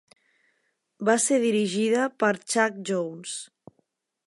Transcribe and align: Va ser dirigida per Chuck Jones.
Va 1.09 1.15
ser 1.25 1.37
dirigida 1.43 2.07
per 2.23 2.31
Chuck 2.55 2.83
Jones. 2.91 3.39